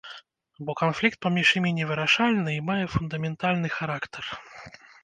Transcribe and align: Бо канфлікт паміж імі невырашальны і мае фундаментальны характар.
Бо 0.69 0.75
канфлікт 0.81 1.19
паміж 1.25 1.53
імі 1.61 1.75
невырашальны 1.81 2.51
і 2.57 2.65
мае 2.73 2.81
фундаментальны 2.99 3.69
характар. 3.79 4.23